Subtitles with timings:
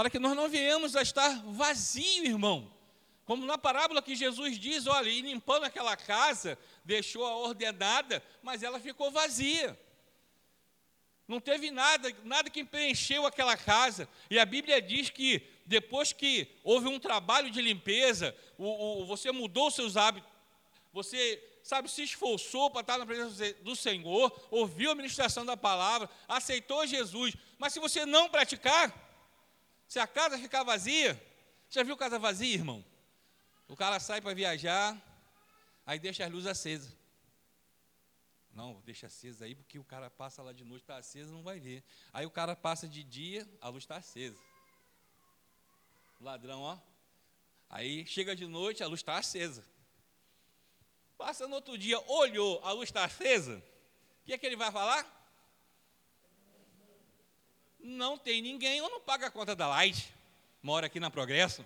[0.00, 2.72] para que nós não venhamos a estar vazio, irmão.
[3.26, 8.80] Como na parábola que Jesus diz, olha, e limpando aquela casa, deixou-a ordenada, mas ela
[8.80, 9.78] ficou vazia.
[11.28, 14.08] Não teve nada, nada que preencheu aquela casa.
[14.30, 19.30] E a Bíblia diz que depois que houve um trabalho de limpeza, o, o, você
[19.30, 20.30] mudou seus hábitos,
[20.94, 26.08] você, sabe, se esforçou para estar na presença do Senhor, ouviu a ministração da palavra,
[26.26, 27.36] aceitou Jesus.
[27.58, 29.09] Mas se você não praticar,
[29.90, 31.20] se a casa ficar vazia,
[31.68, 32.84] já viu casa vazia, irmão?
[33.66, 34.96] O cara sai para viajar,
[35.84, 36.96] aí deixa as luzes acesas.
[38.54, 41.58] Não, deixa acesa aí, porque o cara passa lá de noite, está acesa, não vai
[41.58, 41.82] ver.
[42.12, 44.38] Aí o cara passa de dia, a luz está acesa.
[46.20, 46.78] Ladrão, ó.
[47.68, 49.66] Aí chega de noite, a luz está acesa.
[51.18, 53.56] Passa no outro dia, olhou, a luz está acesa.
[54.22, 55.19] O que é que ele vai falar?
[57.82, 60.12] Não tem ninguém, eu não pago a conta da light.
[60.62, 61.64] Mora aqui na Progresso.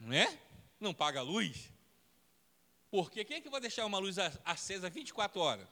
[0.00, 0.38] Não é?
[0.80, 1.70] Não paga a luz.
[2.90, 5.68] Porque quem é que vai deixar uma luz acesa 24 horas?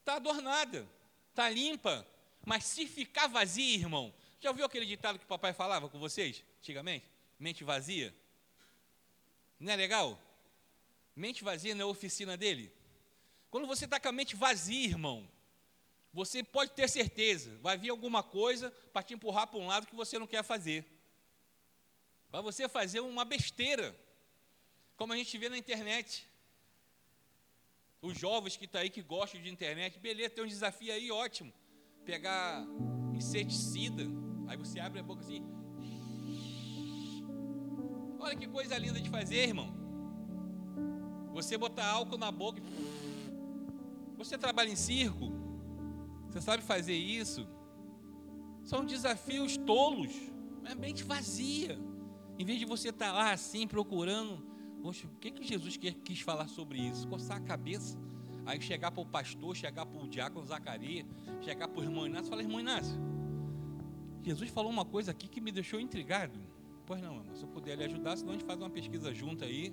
[0.00, 0.86] Está adornada,
[1.30, 2.06] está limpa.
[2.44, 6.44] Mas se ficar vazia, irmão, já ouviu aquele ditado que o papai falava com vocês,
[6.58, 7.06] antigamente?
[7.38, 8.14] Mente vazia.
[9.58, 10.18] Não é legal?
[11.14, 12.72] Mente vazia não é oficina dele?
[13.50, 15.28] Quando você está com a mente vazia, irmão,
[16.12, 19.94] você pode ter certeza, vai vir alguma coisa para te empurrar para um lado que
[19.94, 20.84] você não quer fazer.
[22.30, 23.96] Para você fazer uma besteira,
[24.96, 26.28] como a gente vê na internet.
[28.02, 31.10] Os jovens que estão tá aí, que gostam de internet, beleza, tem um desafio aí
[31.10, 31.52] ótimo.
[32.04, 32.62] Pegar
[33.14, 34.02] inseticida,
[34.48, 35.42] aí você abre a boca assim.
[38.18, 39.74] Olha que coisa linda de fazer, irmão.
[41.32, 42.60] Você botar álcool na boca.
[44.16, 45.41] Você trabalha em circo?
[46.32, 47.46] Você sabe fazer isso?
[48.64, 50.12] São desafios tolos,
[50.64, 51.78] é mente vazia.
[52.38, 54.52] Em vez de você estar tá lá assim procurando
[54.82, 57.06] Poxa, o que, que Jesus quis falar sobre isso?
[57.06, 57.96] Coçar a cabeça.
[58.44, 61.06] Aí chegar para o pastor, chegar para o diácono Zacarias,
[61.40, 63.00] chegar para o irmão Inácio e falar, irmão Inácio,
[64.24, 66.36] Jesus falou uma coisa aqui que me deixou intrigado.
[66.84, 69.44] Pois não, irmão, se eu puder lhe ajudar, senão a gente faz uma pesquisa junto
[69.44, 69.72] aí.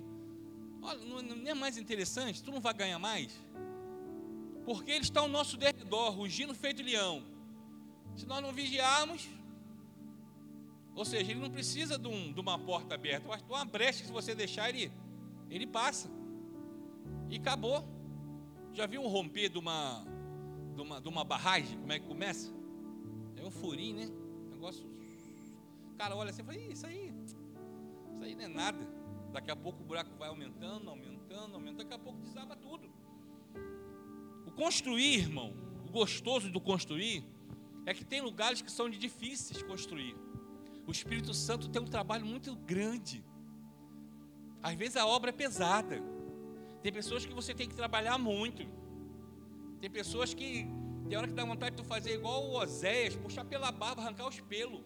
[0.80, 2.40] Olha, não, não é mais interessante?
[2.40, 3.36] Tu não vai ganhar mais?
[4.64, 7.22] Porque ele está ao nosso derredor, rugindo feito leão.
[8.16, 9.28] Se nós não vigiarmos,
[10.94, 14.06] ou seja, ele não precisa de, um, de uma porta aberta, mas uma brecha que
[14.06, 14.92] se você deixar, ele,
[15.48, 16.10] ele passa.
[17.28, 17.84] E acabou.
[18.72, 20.04] Já viu um romper de uma,
[20.74, 21.78] de uma, de uma barragem?
[21.78, 22.52] Como é que começa?
[23.36, 24.10] É um furinho, né?
[24.50, 24.86] Negócio.
[25.92, 27.36] O cara olha assim e fala, isso aí, isso
[28.22, 28.78] aí não é nada.
[29.32, 32.89] Daqui a pouco o buraco vai aumentando, aumentando, aumentando, daqui a pouco desaba tudo.
[34.60, 35.54] Construir, irmão,
[35.88, 37.24] o gostoso do construir,
[37.86, 40.14] é que tem lugares que são de difíceis construir.
[40.86, 43.24] O Espírito Santo tem um trabalho muito grande.
[44.62, 46.02] Às vezes a obra é pesada.
[46.82, 48.62] Tem pessoas que você tem que trabalhar muito.
[49.80, 50.66] Tem pessoas que
[51.08, 54.28] tem hora que dá vontade de tu fazer igual o Oséias, puxar pela barba, arrancar
[54.28, 54.82] os pelos.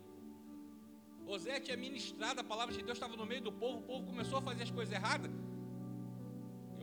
[1.26, 4.38] Oséias tinha ministrado a palavra de Deus, estava no meio do povo, o povo começou
[4.38, 5.32] a fazer as coisas erradas.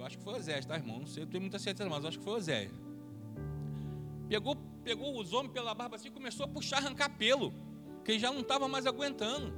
[0.01, 0.97] Eu acho que foi Oséias, tá, irmão?
[0.97, 2.71] Não sei, eu tenho muita certeza, mas acho que foi Oséias.
[4.27, 7.53] Pegou, pegou os homens pela barba assim e começou a puxar, arrancar pelo
[8.03, 9.53] que já não estava mais aguentando.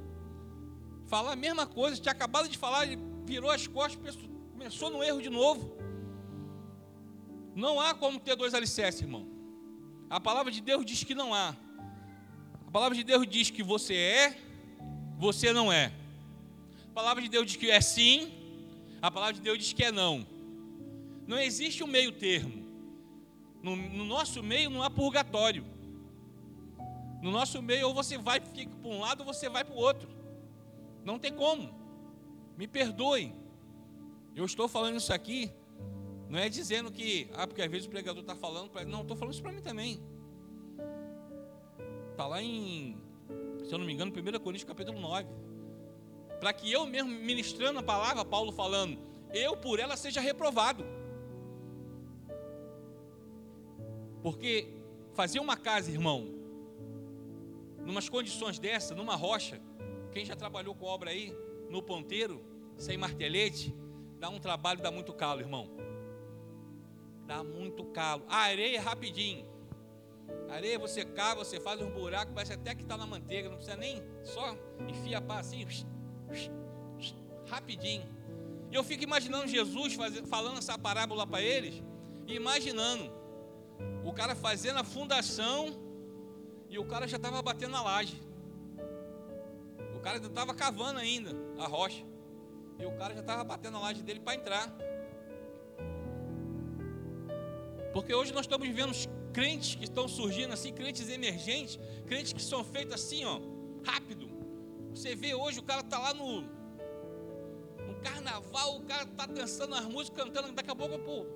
[1.06, 4.18] Falar a mesma coisa, tinha acabado de falar, ele virou as costas,
[4.52, 5.78] começou no erro de novo.
[7.54, 9.26] Não há como ter dois alicerces, irmão.
[10.10, 11.56] A palavra de Deus diz que não há.
[12.66, 14.36] A palavra de Deus diz que você é,
[15.16, 15.90] você não é.
[16.90, 18.30] A palavra de Deus diz que é sim,
[19.00, 20.33] a palavra de Deus diz que é não.
[21.26, 22.64] Não existe um meio termo.
[23.62, 25.64] No, no nosso meio não há purgatório.
[27.22, 28.52] No nosso meio, ou você vai para
[28.84, 30.08] um lado, ou você vai para o outro.
[31.02, 31.74] Não tem como.
[32.56, 33.32] Me perdoe.
[34.36, 35.50] Eu estou falando isso aqui,
[36.28, 39.32] não é dizendo que, ah, porque às vezes o pregador está falando, não, estou falando
[39.32, 40.02] isso para mim também.
[42.10, 42.98] Está lá em,
[43.64, 45.28] se eu não me engano, 1 Coríntios capítulo 9.
[46.40, 48.98] Para que eu mesmo ministrando a palavra, Paulo falando,
[49.32, 50.84] eu por ela seja reprovado.
[54.24, 54.66] Porque
[55.12, 56.26] fazer uma casa, irmão,
[57.84, 59.60] numas condições dessa, numa rocha,
[60.12, 61.30] quem já trabalhou com obra aí,
[61.68, 62.42] no ponteiro,
[62.78, 63.76] sem martelete,
[64.18, 65.68] dá um trabalho, dá muito calo, irmão.
[67.26, 68.24] Dá muito calo.
[68.26, 69.46] A areia é rapidinho.
[70.48, 73.56] A areia você cava, você faz um buraco, parece até que está na manteiga, não
[73.56, 74.56] precisa nem só
[74.88, 75.66] enfia a pá assim,
[77.46, 78.08] rapidinho.
[78.70, 79.98] E eu fico imaginando Jesus
[80.30, 81.82] falando essa parábola para eles,
[82.26, 83.22] imaginando
[84.04, 85.80] o cara fazendo a fundação
[86.68, 88.24] e o cara já estava batendo na laje.
[90.04, 92.04] cara ainda estava cavando ainda a rocha.
[92.78, 94.70] E o cara já estava batendo a laje dele para entrar.
[97.92, 98.92] Porque hoje nós estamos vivendo
[99.32, 103.40] crentes que estão surgindo assim, crentes emergentes, crentes que são feitos assim, ó,
[103.82, 104.28] rápido.
[104.94, 109.86] Você vê hoje o cara está lá no, no carnaval, o cara está dançando as
[109.86, 111.26] músicas, cantando, daqui a pouco, pô,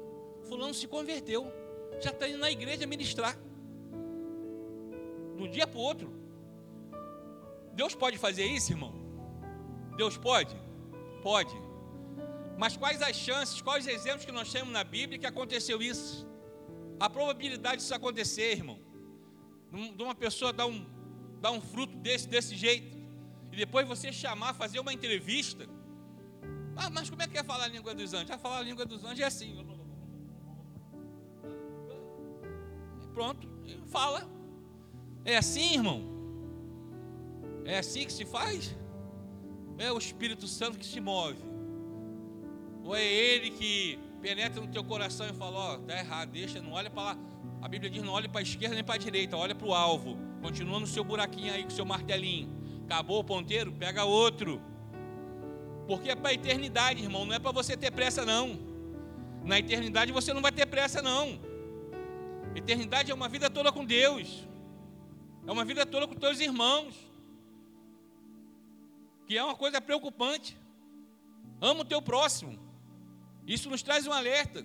[0.46, 1.50] fulano se converteu,
[2.00, 3.36] já está indo na igreja ministrar.
[5.36, 6.12] De um dia para o outro.
[7.74, 8.92] Deus pode fazer isso, irmão?
[9.96, 10.56] Deus pode?
[11.22, 11.54] Pode.
[12.56, 16.26] Mas quais as chances, quais os exemplos que nós temos na Bíblia que aconteceu isso?
[16.98, 18.80] A probabilidade disso acontecer, irmão,
[19.96, 20.84] de uma pessoa dar um,
[21.40, 22.98] dar um fruto desse, desse jeito,
[23.52, 25.68] e depois você chamar, fazer uma entrevista.
[26.76, 28.30] Ah, mas como é que é falar a língua dos anjos?
[28.30, 29.77] Ah, falar a língua dos anjos é assim.
[33.18, 33.48] Pronto,
[33.88, 34.30] fala.
[35.24, 36.04] É assim, irmão?
[37.64, 38.76] É assim que se faz?
[39.76, 41.42] É o Espírito Santo que se move?
[42.84, 46.62] Ou é Ele que penetra no teu coração e fala: Ó, oh, tá errado, deixa,
[46.62, 47.18] não olha para lá.
[47.60, 49.74] A Bíblia diz: não olha para a esquerda nem para a direita, olha para o
[49.74, 50.16] alvo.
[50.40, 52.48] Continua no seu buraquinho aí com o seu martelinho.
[52.84, 54.62] Acabou o ponteiro, pega outro.
[55.88, 58.60] Porque é para a eternidade, irmão, não é para você ter pressa, não.
[59.42, 61.47] Na eternidade você não vai ter pressa, não.
[62.58, 64.46] Eternidade é uma vida toda com Deus,
[65.46, 66.94] é uma vida toda com teus irmãos,
[69.26, 70.56] que é uma coisa preocupante.
[71.60, 72.58] Ama o teu próximo.
[73.46, 74.64] Isso nos traz um alerta.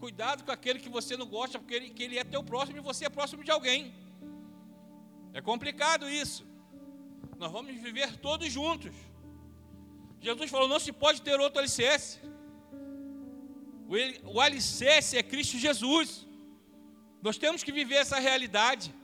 [0.00, 2.80] Cuidado com aquele que você não gosta, porque ele, que ele é teu próximo e
[2.80, 3.94] você é próximo de alguém.
[5.32, 6.46] É complicado isso.
[7.38, 8.94] Nós vamos viver todos juntos.
[10.20, 12.18] Jesus falou: não se pode ter outro alicerce.
[14.34, 16.27] O, alicerce é Cristo Jesus.
[17.22, 18.94] Nós temos que viver essa realidade.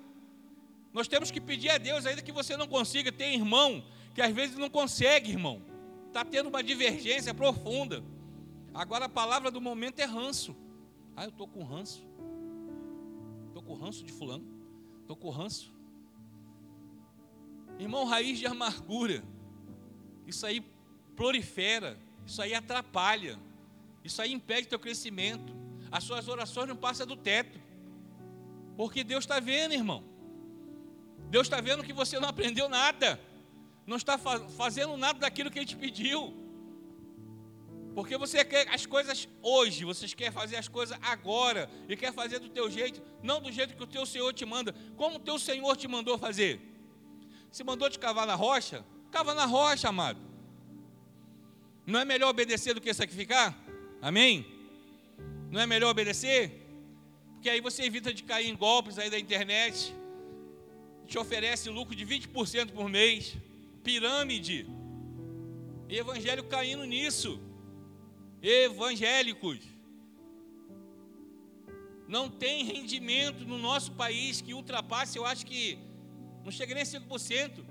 [0.92, 3.10] Nós temos que pedir a Deus, ainda que você não consiga.
[3.10, 3.84] Tem irmão
[4.14, 5.62] que às vezes não consegue, irmão.
[6.06, 8.04] Está tendo uma divergência profunda.
[8.72, 10.56] Agora a palavra do momento é ranço.
[11.16, 12.06] Ah, eu estou com ranço.
[13.48, 14.44] Estou com ranço de fulano.
[15.00, 15.72] Estou com ranço.
[17.78, 19.24] Irmão, raiz de amargura.
[20.26, 20.64] Isso aí
[21.16, 21.98] prolifera.
[22.24, 23.38] Isso aí atrapalha.
[24.04, 25.52] Isso aí impede teu crescimento.
[25.90, 27.63] As suas orações não passam do teto.
[28.76, 30.02] Porque Deus está vendo, irmão.
[31.30, 33.20] Deus está vendo que você não aprendeu nada.
[33.86, 36.34] Não está fazendo nada daquilo que Ele te pediu.
[37.94, 42.40] Porque você quer as coisas hoje, você quer fazer as coisas agora e quer fazer
[42.40, 44.74] do teu jeito, não do jeito que o teu Senhor te manda.
[44.96, 46.60] Como o teu Senhor te mandou fazer?
[47.52, 50.20] Se mandou te cavar na rocha, cava na rocha, amado.
[51.86, 53.56] Não é melhor obedecer do que sacrificar?
[54.02, 54.44] Amém?
[55.50, 56.63] Não é melhor obedecer?
[57.44, 59.94] Porque aí você evita de cair em golpes aí da internet.
[61.06, 63.36] Te oferece lucro de 20% por mês.
[63.82, 64.66] Pirâmide.
[65.86, 67.38] Evangelho caindo nisso
[68.40, 69.58] evangélicos.
[72.08, 75.78] Não tem rendimento no nosso país que ultrapasse, eu acho que
[76.42, 77.62] não chega nem a 5%.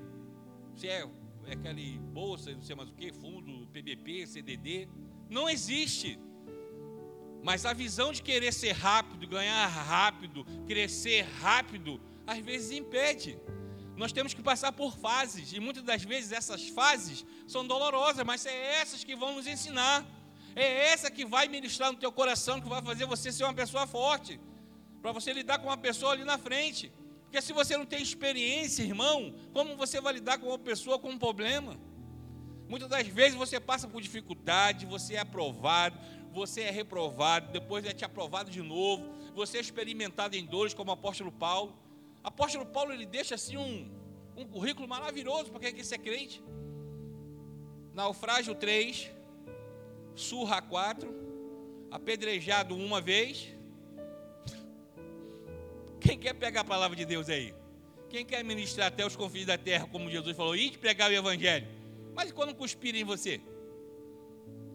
[0.76, 1.10] Se é,
[1.48, 4.88] é aquele bolsa, não sei mais o que, fundo, PBP, CDD.
[5.32, 6.20] Não existe.
[7.44, 13.38] Mas a visão de querer ser rápido, ganhar rápido, crescer rápido, às vezes impede.
[13.98, 18.46] Nós temos que passar por fases, e muitas das vezes essas fases são dolorosas, mas
[18.46, 20.06] é essas que vão nos ensinar.
[20.56, 23.86] É essa que vai ministrar no teu coração, que vai fazer você ser uma pessoa
[23.86, 24.40] forte,
[25.02, 26.92] para você lidar com uma pessoa ali na frente.
[27.24, 31.10] Porque se você não tem experiência, irmão, como você vai lidar com uma pessoa com
[31.10, 31.78] um problema?
[32.70, 35.98] Muitas das vezes você passa por dificuldade, você é aprovado,
[36.34, 40.90] você é reprovado, depois é te aprovado de novo, você é experimentado em dores, como
[40.90, 41.74] o apóstolo Paulo.
[42.24, 43.90] O apóstolo Paulo ele deixa assim um,
[44.36, 46.44] um currículo maravilhoso para quem quer ser crente.
[47.94, 49.12] Naufrágio 3,
[50.16, 51.14] surra quatro,
[51.92, 53.54] apedrejado uma vez.
[56.00, 57.54] Quem quer pegar a palavra de Deus aí?
[58.10, 61.68] Quem quer ministrar até os confins da terra, como Jesus falou, e pregar o evangelho?
[62.16, 63.40] Mas quando cuspirem em você?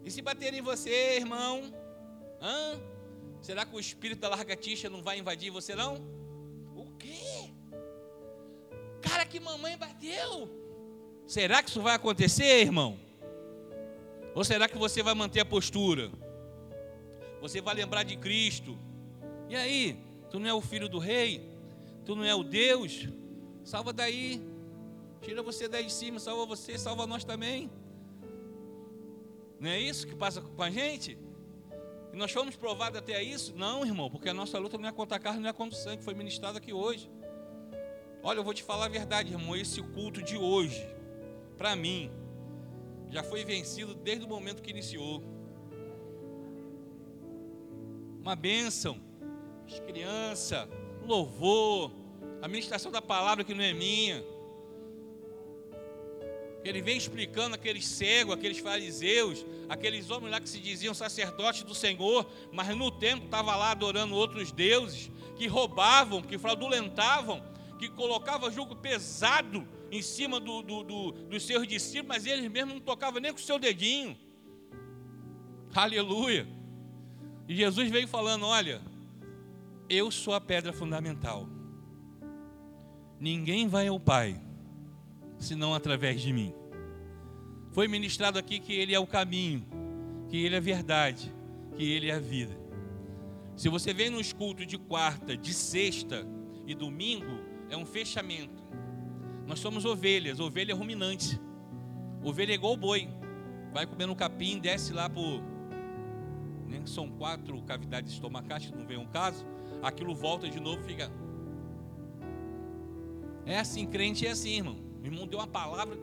[0.09, 1.71] E se baterem em você, irmão?
[2.41, 2.81] Hã?
[3.43, 5.97] Será que o espírito da largatixa não vai invadir você não?
[6.75, 7.51] O quê?
[9.03, 10.49] Cara que mamãe bateu.
[11.27, 12.99] Será que isso vai acontecer, irmão?
[14.35, 16.11] Ou será que você vai manter a postura?
[17.43, 18.79] Você vai lembrar de Cristo?
[19.47, 21.51] E aí, tu não é o filho do rei?
[22.07, 23.07] Tu não é o Deus?
[23.63, 24.41] Salva daí.
[25.21, 27.71] Tira você daí de cima, salva você, salva nós também.
[29.61, 31.19] Não é isso que passa com a gente?
[32.13, 33.55] E nós fomos provados até isso?
[33.57, 35.81] Não, irmão, porque a nossa luta não é contra a carne, não é contra o
[35.81, 37.11] sangue, foi ministrado aqui hoje.
[38.23, 40.99] Olha, eu vou te falar a verdade, irmão, esse culto de hoje
[41.59, 42.11] para mim,
[43.11, 45.23] já foi vencido desde o momento que iniciou.
[48.21, 49.01] Uma bênção,
[49.67, 50.69] as crianças,
[51.05, 51.91] louvor,
[52.41, 54.25] a ministração da palavra que não é minha.
[56.65, 61.75] Ele vem explicando aqueles cegos, aqueles fariseus, aqueles homens lá que se diziam sacerdotes do
[61.75, 67.43] Senhor, mas no tempo estavam lá adorando outros deuses, que roubavam, que fraudulentavam,
[67.79, 72.75] que colocavam julgo pesado em cima do, do, do, dos seus discípulos, mas eles mesmos
[72.75, 74.19] não tocavam nem com o seu dedinho.
[75.73, 76.47] Aleluia.
[77.47, 78.83] E Jesus veio falando: Olha,
[79.89, 81.49] eu sou a pedra fundamental.
[83.21, 84.41] Ninguém vai ao Pai
[85.39, 86.55] senão através de mim.
[87.73, 89.67] Foi ministrado aqui que Ele é o caminho,
[90.29, 91.33] que Ele é a verdade,
[91.77, 92.59] que Ele é a vida.
[93.57, 96.27] Se você vem nos cultos de quarta, de sexta
[96.67, 98.63] e domingo, é um fechamento.
[99.47, 101.41] Nós somos ovelhas, ovelha ruminante.
[102.23, 103.09] Ovelha é igual boi.
[103.73, 105.43] Vai comendo um capim, desce lá por.
[106.67, 109.47] Né, são quatro cavidades estomacais, não vem um caso.
[109.83, 111.11] Aquilo volta de novo, fica.
[113.47, 114.88] É assim, crente é assim, irmão.
[115.01, 115.97] O irmão deu uma palavra.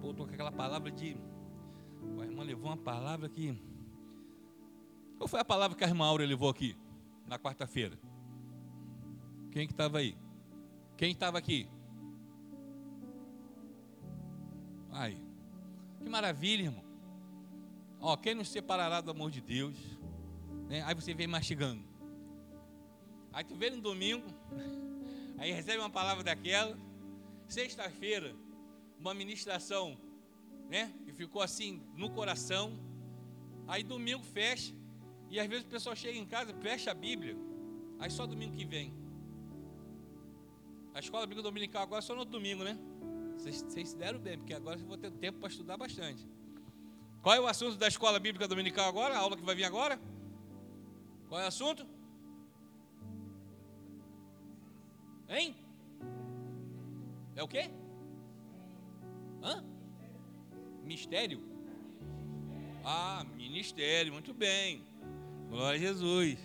[0.00, 1.16] Pô, com aquela palavra de.
[2.16, 3.56] O irmão levou uma palavra que.
[5.16, 6.76] Qual foi a palavra que a irmã Áurea levou aqui?
[7.26, 7.98] Na quarta-feira?
[9.50, 10.16] Quem que estava aí?
[10.96, 11.68] Quem estava aqui?
[14.90, 15.16] Ai,
[16.02, 16.84] que maravilha, irmão.
[18.00, 19.76] Ó, quem nos separará do amor de Deus?
[20.68, 20.82] Né?
[20.82, 21.82] Aí você vem mastigando.
[23.32, 24.26] Aí tu vem no domingo,
[25.38, 26.76] aí recebe uma palavra daquela.
[27.48, 28.36] Sexta-feira,
[28.98, 29.98] uma ministração,
[30.68, 30.92] né?
[31.04, 32.78] Que ficou assim no coração.
[33.66, 34.74] Aí domingo fecha.
[35.30, 37.36] E às vezes o pessoal chega em casa, fecha a Bíblia.
[37.98, 38.92] Aí só domingo que vem.
[40.94, 42.78] A escola bíblica dominical agora é só no domingo, né?
[43.36, 46.28] Vocês se deram bem, porque agora eu vou ter tempo para estudar bastante.
[47.22, 49.14] Qual é o assunto da escola bíblica dominical agora?
[49.14, 49.98] A aula que vai vir agora?
[51.28, 51.86] Qual é o assunto?
[55.28, 55.54] Hein?
[57.38, 57.70] É o quê?
[59.42, 59.64] Hã?
[60.84, 61.40] Mistério?
[62.84, 64.84] Ah, ministério, muito bem.
[65.48, 66.38] Glória a Jesus.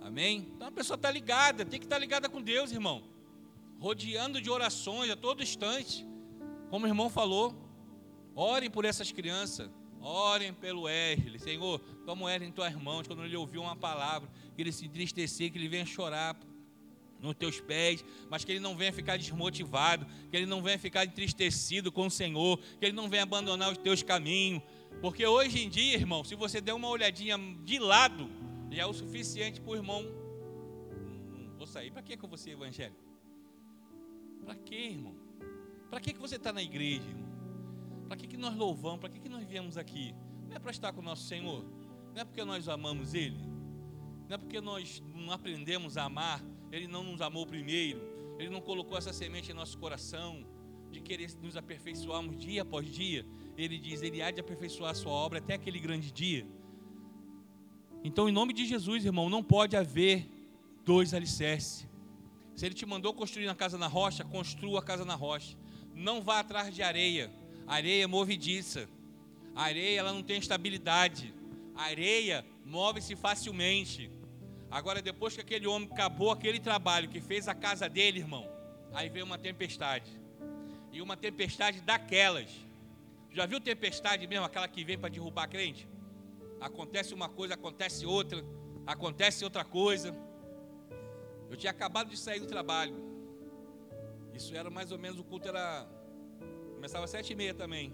[0.00, 0.46] Amém?
[0.54, 3.18] Então a pessoa está ligada, tem que estar tá ligada com Deus, irmão
[3.78, 6.06] rodeando de orações a todo instante.
[6.70, 7.54] Como o irmão falou,
[8.34, 9.70] orem por essas crianças,
[10.00, 11.38] orem pelo Wesley.
[11.38, 14.86] Senhor, toma o Wesley em tuas mãos, quando ele ouviu uma palavra, que ele se
[14.86, 16.36] entristecer, que ele venha chorar
[17.20, 21.04] nos teus pés, mas que ele não venha ficar desmotivado, que ele não venha ficar
[21.04, 24.62] entristecido com o Senhor, que ele não venha abandonar os teus caminhos.
[25.00, 28.28] Porque hoje em dia, irmão, se você der uma olhadinha de lado,
[28.70, 30.04] já é o suficiente para o irmão.
[31.56, 33.00] Vou sair, para que, que eu vou ser evangélico?
[34.44, 35.14] Para quê, irmão?
[35.90, 37.28] Para que, que você está na igreja, irmão?
[38.06, 39.00] Para que, que nós louvamos?
[39.00, 40.14] Para que, que nós viemos aqui?
[40.48, 41.64] Não é para estar com o nosso Senhor?
[42.14, 43.38] Não é porque nós amamos Ele?
[44.28, 46.42] Não é porque nós não aprendemos a amar?
[46.70, 48.00] Ele não nos amou primeiro?
[48.38, 50.46] Ele não colocou essa semente em nosso coração?
[50.90, 53.26] De querer nos aperfeiçoarmos dia após dia?
[53.56, 56.46] Ele diz: Ele há de aperfeiçoar a sua obra até aquele grande dia.
[58.04, 60.26] Então, em nome de Jesus, irmão, não pode haver
[60.84, 61.86] dois alicerces.
[62.54, 65.56] Se ele te mandou construir na casa na rocha, construa a casa na rocha.
[65.94, 67.30] Não vá atrás de areia.
[67.66, 68.88] areia é movediça.
[69.54, 71.34] A areia ela não tem estabilidade.
[71.74, 74.10] A areia move-se facilmente.
[74.70, 78.46] Agora, depois que aquele homem acabou aquele trabalho que fez a casa dele, irmão,
[78.92, 80.10] aí veio uma tempestade.
[80.92, 82.50] E uma tempestade daquelas.
[83.30, 85.88] Já viu tempestade mesmo, aquela que vem para derrubar a crente?
[86.60, 88.44] Acontece uma coisa, acontece outra,
[88.86, 90.14] acontece outra coisa.
[91.48, 92.94] Eu tinha acabado de sair do trabalho.
[94.34, 95.86] Isso era mais ou menos, o culto era.
[96.74, 97.92] Começava às sete e meia também.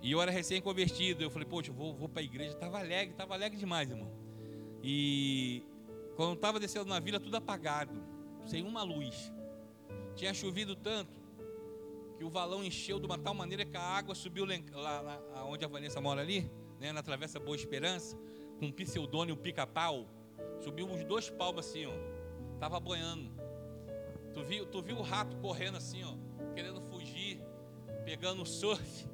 [0.00, 1.22] E eu era recém-convertido.
[1.22, 2.52] Eu falei, poxa, eu vou, vou para a igreja.
[2.52, 4.25] Estava alegre, estava alegre demais, irmão.
[4.88, 5.64] E
[6.14, 8.00] quando estava descendo na vila, tudo apagado,
[8.44, 9.32] sem uma luz.
[10.14, 11.20] Tinha chovido tanto
[12.16, 15.64] que o valão encheu de uma tal maneira que a água subiu lá, lá onde
[15.64, 18.16] a Vanessa mora ali, né, na Travessa Boa Esperança,
[18.60, 20.08] com um pseudônimo pica-pau.
[20.60, 21.92] Subiu uns dois palmos assim, ó
[22.54, 23.28] Estava boiando.
[24.32, 26.14] Tu viu, tu viu o rato correndo assim, ó,
[26.54, 27.42] querendo fugir,
[28.04, 29.08] pegando o surf.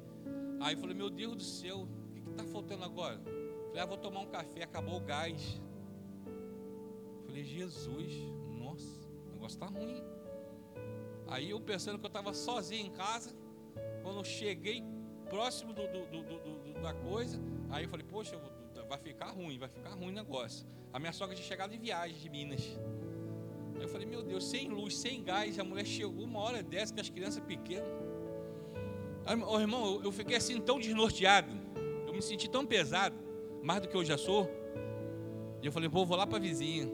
[0.61, 3.19] Aí eu falei, meu Deus do céu, o que está faltando agora?
[3.73, 5.59] Falei, ah, vou tomar um café, acabou o gás.
[7.25, 8.13] Falei, Jesus,
[8.51, 8.87] nossa,
[9.25, 10.03] o negócio está ruim.
[11.27, 13.35] Aí eu pensando que eu estava sozinho em casa,
[14.03, 14.83] quando eu cheguei
[15.27, 17.39] próximo do, do, do, da coisa,
[17.71, 18.39] aí eu falei, poxa,
[18.87, 20.67] vai ficar ruim, vai ficar ruim o negócio.
[20.93, 22.77] A minha sogra tinha chegado de viagem de Minas.
[23.81, 27.01] Eu falei, meu Deus, sem luz, sem gás, a mulher chegou uma hora dessa com
[27.01, 27.89] as crianças pequenas.
[29.47, 31.51] Oh, irmão, eu fiquei assim tão desnorteado.
[32.05, 33.22] Eu me senti tão pesado,
[33.63, 34.49] mais do que eu já sou.
[35.61, 36.87] E eu falei, pô, vou lá para a vizinha.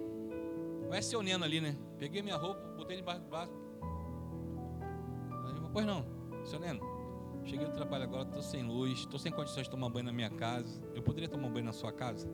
[0.88, 1.76] Conhece seu Neno ali, né?
[1.98, 3.52] Peguei minha roupa, botei debaixo do braço.
[5.74, 6.06] Pois não,
[6.46, 6.82] seu Neno.
[7.44, 10.30] Cheguei do trabalho agora, estou sem luz, estou sem condições de tomar banho na minha
[10.30, 10.82] casa.
[10.94, 12.30] Eu poderia tomar banho na sua casa?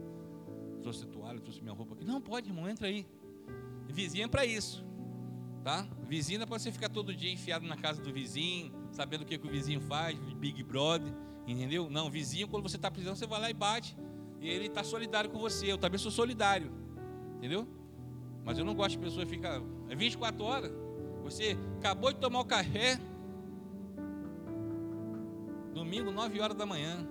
[0.81, 2.05] Trouxe toalha, trouxe minha roupa aqui.
[2.05, 3.07] Não, pode, irmão, entra aí.
[3.87, 4.85] Vizinha é para isso,
[5.63, 5.87] tá?
[6.01, 9.37] Vizinha é para você ficar todo dia enfiado na casa do vizinho, sabendo o que,
[9.37, 11.13] que o vizinho faz, Big Brother,
[11.47, 11.89] entendeu?
[11.89, 13.95] Não, vizinho, quando você está precisando, você vai lá e bate.
[14.45, 15.71] E ele está solidário com você.
[15.71, 16.71] Eu também sou solidário,
[17.37, 17.67] entendeu?
[18.43, 19.59] Mas eu não gosto de pessoa ficar.
[19.89, 20.71] É 24 horas.
[21.23, 22.99] Você acabou de tomar o café.
[25.73, 27.07] Domingo, 9 horas da manhã.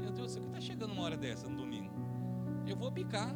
[0.00, 1.94] Meu Deus, você que está chegando uma hora dessa no domingo?
[2.66, 3.32] Eu vou picar.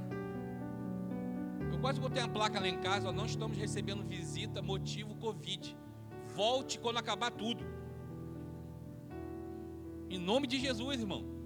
[1.73, 5.77] Eu quase botei uma placa lá em casa, ó, não estamos recebendo visita, motivo Covid.
[6.35, 7.65] Volte quando acabar tudo.
[10.11, 11.38] Em nome de Jesus, irmão.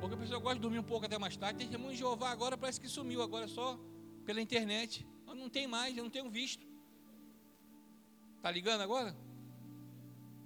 [0.00, 1.58] Porque a pessoa gosta de dormir um pouco até mais tarde.
[1.58, 3.78] Tem irmão de Jeová agora, parece que sumiu, agora só
[4.24, 5.06] pela internet.
[5.26, 6.66] Eu não tem mais, eu não tenho visto.
[8.42, 9.16] Tá ligando agora?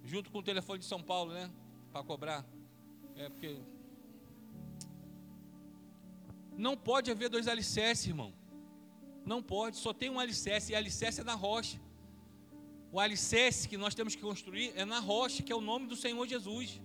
[0.05, 1.51] Junto com o telefone de São Paulo, né?
[1.93, 2.47] Para cobrar.
[3.17, 3.61] É porque
[6.57, 8.33] não pode haver dois alicerces, irmão.
[9.25, 11.81] Não pode, só tem um alicerce, e alicerce é na rocha.
[12.93, 15.97] O alicerce que nós temos que construir é na rocha, que é o nome do
[15.97, 16.81] Senhor Jesus.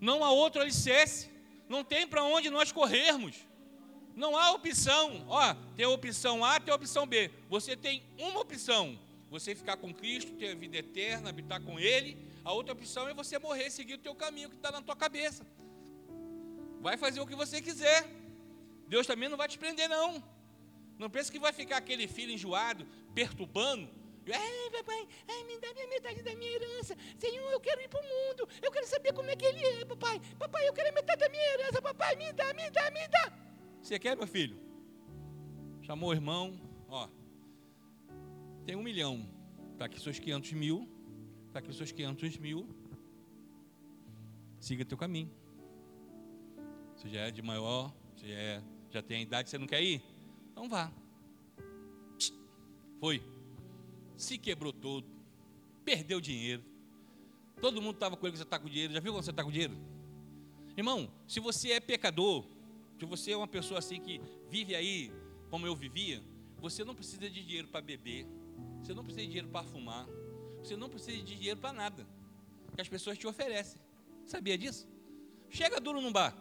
[0.00, 1.30] Não há outro alicerce.
[1.68, 3.36] Não tem para onde nós corrermos.
[4.14, 5.24] Não há opção.
[5.28, 7.30] Ó, tem a opção A, tem a opção B.
[7.48, 8.98] Você tem uma opção.
[9.30, 12.16] Você ficar com Cristo, ter a vida eterna, habitar com Ele.
[12.44, 15.46] A outra opção é você morrer, seguir o teu caminho que está na tua cabeça.
[16.80, 18.08] Vai fazer o que você quiser.
[18.88, 20.22] Deus também não vai te prender, não.
[20.98, 23.88] Não pense que vai ficar aquele filho enjoado, perturbando.
[24.32, 26.96] Ai, papai, ai, me dá minha metade da minha herança.
[27.18, 28.48] Senhor, eu quero ir para o mundo.
[28.60, 30.20] Eu quero saber como é que ele é, papai.
[30.38, 31.80] Papai, eu quero a metade da minha herança.
[31.80, 33.32] Papai, me dá, me dá, me dá.
[33.80, 34.58] Você quer, meu filho?
[35.82, 36.60] Chamou o irmão.
[36.88, 37.08] Ó,
[38.64, 39.28] tem um milhão.
[39.72, 40.88] Está aqui seus 500 mil.
[41.46, 42.68] Está aqui seus 500 mil.
[44.58, 45.30] Siga teu caminho.
[46.96, 50.02] Você já é de maior, você é já tem a idade, você não quer ir?
[50.50, 50.90] Então vá.
[52.98, 53.22] Foi.
[54.16, 55.06] Se quebrou todo.
[55.84, 56.64] Perdeu dinheiro.
[57.60, 58.92] Todo mundo estava com ele que você está com dinheiro.
[58.92, 59.76] Já viu quando você está com dinheiro?
[60.76, 62.44] Irmão, se você é pecador,
[62.98, 65.10] se você é uma pessoa assim que vive aí
[65.50, 66.22] como eu vivia,
[66.58, 68.26] você não precisa de dinheiro para beber,
[68.82, 70.06] você não precisa de dinheiro para fumar,
[70.58, 72.06] você não precisa de dinheiro para nada,
[72.74, 73.80] que as pessoas te oferecem.
[74.26, 74.86] Sabia disso?
[75.48, 76.36] Chega duro num bar.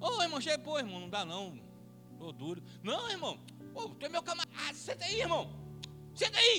[0.00, 1.58] Ô oh, irmão, chega, pô, irmão, não dá não.
[2.18, 2.62] Tô duro.
[2.82, 3.40] Não, irmão.
[3.74, 5.67] Ô, tu é meu camarada, senta aí, irmão.
[6.20, 6.56] Senta aí.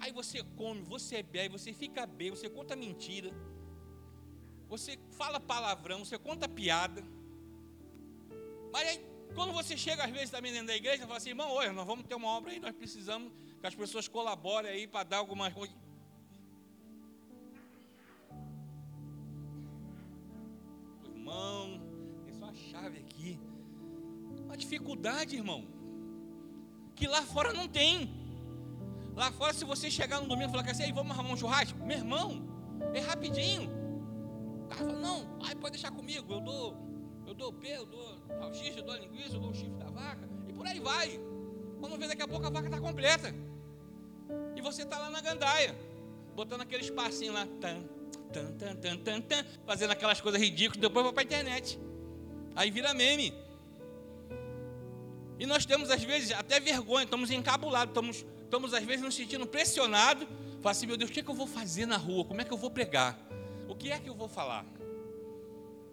[0.00, 3.30] Aí você come, você bebe, você fica bem, você conta mentira.
[4.68, 7.02] Você fala palavrão, você conta piada.
[8.72, 8.98] Mas aí,
[9.34, 12.06] quando você chega às vezes também dentro da igreja, fala assim, irmão, oi, nós vamos
[12.06, 15.74] ter uma obra aí, nós precisamos que as pessoas colaborem aí para dar alguma coisa.
[21.06, 21.80] Irmão,
[22.70, 23.40] chave aqui.
[24.44, 25.66] Uma dificuldade, irmão.
[26.94, 28.17] Que lá fora não tem.
[29.18, 31.98] Lá fora, se você chegar no domingo e falar assim, vamos arrumar um churrasco, meu
[31.98, 32.40] irmão,
[32.94, 33.68] é rapidinho.
[34.64, 36.76] O cara fala, não, ai, pode deixar comigo, eu dou,
[37.26, 39.90] eu dou pé, eu dou salsicha, eu dou a linguiça, eu dou o chifre da
[39.90, 41.18] vaca, e por aí vai.
[41.80, 43.34] Quando vê daqui a pouco a vaca está completa.
[44.54, 45.76] E você está lá na gandaia,
[46.36, 47.82] botando aquele espacinho lá, tan,
[48.32, 51.76] tan, tan, tan, tan, tan, fazendo aquelas coisas ridículas, depois vai para a internet.
[52.54, 53.34] Aí vira meme.
[55.40, 59.46] E nós temos, às vezes, até vergonha, estamos encabulados, estamos, estamos às vezes, nos sentindo
[59.46, 60.26] pressionados.
[60.60, 62.24] Fala assim, meu Deus, o que, é que eu vou fazer na rua?
[62.24, 63.16] Como é que eu vou pregar?
[63.68, 64.64] O que é que eu vou falar?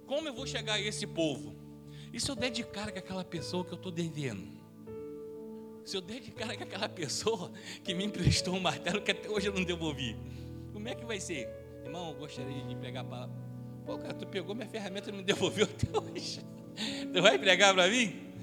[0.08, 1.54] Como eu vou chegar a esse povo?
[2.14, 4.48] E se eu der de cara com aquela pessoa que eu estou devendo?
[5.84, 7.52] Se eu der de cara com aquela pessoa
[7.84, 10.16] que me emprestou um martelo que até hoje eu não devolvi?
[10.72, 11.50] Como é que vai ser?
[11.84, 13.36] Irmão, eu gostaria de pregar a palavra.
[13.86, 16.40] Pô, cara, tu pegou minha ferramenta e não devolveu até hoje.
[17.14, 18.34] Tu vai pregar para mim?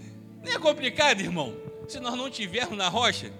[0.44, 1.56] Não é complicado, irmão,
[1.88, 3.32] se nós não tivermos na rocha.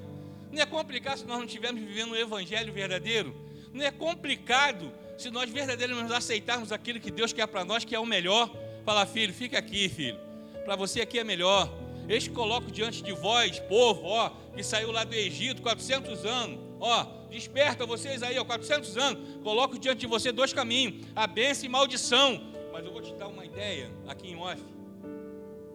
[0.53, 3.35] Não é complicado se nós não estivermos vivendo o evangelho verdadeiro.
[3.73, 7.99] Não é complicado se nós verdadeiramente aceitarmos aquilo que Deus quer para nós, que é
[7.99, 8.55] o melhor.
[8.85, 10.19] Fala, filho, fica aqui, filho.
[10.65, 11.73] Para você aqui é melhor.
[12.09, 16.59] Eis que coloco diante de vós, povo, ó, que saiu lá do Egito, 400 anos,
[16.81, 21.65] ó, desperta vocês aí, ó, 400 anos, coloco diante de você dois caminhos, a bênção
[21.65, 22.43] e maldição.
[22.73, 24.61] Mas eu vou te dar uma ideia aqui em off,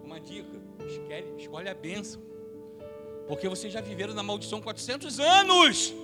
[0.04, 2.20] uma dica, escolhe, escolhe a bênção,
[3.28, 5.94] porque vocês já viveram na maldição 400 anos,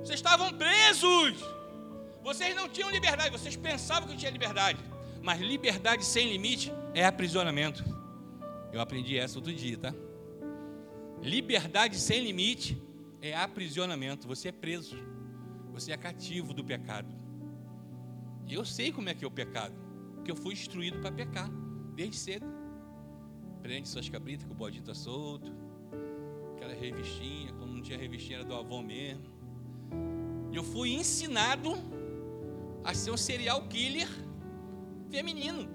[0.00, 1.34] vocês estavam presos.
[2.22, 4.78] Vocês não tinham liberdade, vocês pensavam que tinha liberdade.
[5.22, 7.84] Mas liberdade sem limite é aprisionamento.
[8.72, 9.94] Eu aprendi essa outro dia, tá?
[11.22, 12.80] Liberdade sem limite
[13.20, 14.26] é aprisionamento.
[14.26, 14.96] Você é preso.
[15.72, 17.08] Você é cativo do pecado.
[18.46, 19.74] E eu sei como é que é o pecado.
[20.14, 21.50] Porque eu fui instruído para pecar
[21.94, 22.46] desde cedo.
[23.62, 25.52] Prende suas cabritas que o bodinho está solto.
[26.80, 29.22] Revistinha, quando não tinha revistinha era do avô mesmo.
[30.50, 31.74] Eu fui ensinado
[32.82, 34.08] a ser um serial killer
[35.10, 35.68] feminino.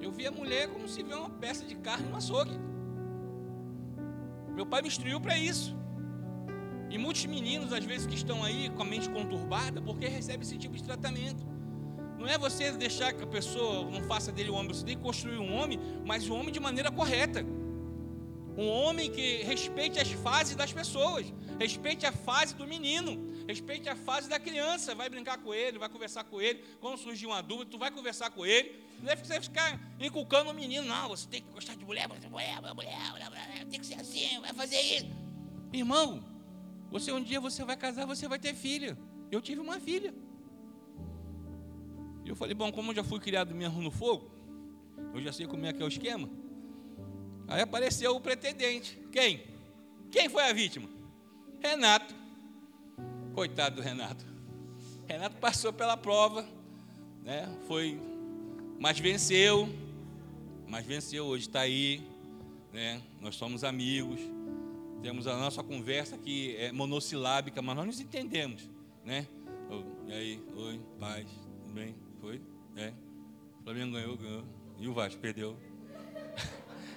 [0.00, 2.58] Eu via mulher como se vê uma peça de carne no açougue.
[4.54, 5.74] Meu pai me instruiu para isso.
[6.90, 10.58] E muitos meninos, às vezes, que estão aí com a mente conturbada, porque recebem esse
[10.58, 11.46] tipo de tratamento.
[12.18, 15.02] Não é você deixar que a pessoa não faça dele um homem, você tem que
[15.02, 17.44] construir um homem, mas um homem de maneira correta.
[18.56, 21.26] Um homem que respeite as fases das pessoas,
[21.60, 24.94] respeite a fase do menino, respeite a fase da criança.
[24.94, 26.64] Vai brincar com ele, vai conversar com ele.
[26.80, 28.80] Quando surgir uma dúvida, tu vai conversar com ele.
[28.98, 31.08] Não deve você ficar inculcando o menino, não.
[31.08, 34.54] Você tem que gostar de mulher, mulher, mulher, mulher, mulher, tem que ser assim, vai
[34.54, 35.06] fazer isso.
[35.70, 36.24] Irmão,
[36.90, 38.96] você um dia você vai casar, você vai ter filha.
[39.30, 40.14] Eu tive uma filha.
[42.24, 44.30] E eu falei, bom, como eu já fui criado mesmo no fogo,
[45.12, 46.28] eu já sei como é que é o esquema.
[47.48, 48.98] Aí apareceu o pretendente.
[49.12, 49.42] Quem?
[50.10, 50.88] Quem foi a vítima?
[51.60, 52.14] Renato.
[53.34, 54.24] Coitado do Renato.
[55.06, 56.44] Renato passou pela prova,
[57.22, 57.48] né?
[57.66, 58.00] Foi,
[58.78, 59.68] mas venceu.
[60.66, 62.02] Mas venceu, hoje está aí,
[62.72, 63.00] né?
[63.20, 64.20] Nós somos amigos.
[65.02, 68.68] Temos a nossa conversa que é monossilábica, mas nós nos entendemos,
[69.04, 69.26] né?
[70.06, 71.26] E aí, oi, paz,
[71.62, 71.94] tudo bem?
[72.20, 72.40] Foi?
[72.76, 72.92] É.
[73.60, 74.44] O Flamengo ganhou, ganhou.
[74.78, 75.56] E o Vasco perdeu.